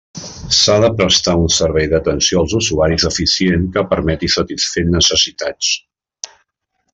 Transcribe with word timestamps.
S'ha 0.59 0.75
de 0.83 0.87
prestar 1.01 1.35
un 1.41 1.51
servei 1.55 1.89
d'atenció 1.91 2.39
als 2.45 2.55
usuaris 2.61 3.05
eficient 3.11 3.69
que 3.77 3.85
permeti 3.93 4.31
satisfer 4.37 4.85
necessitats. 4.97 5.71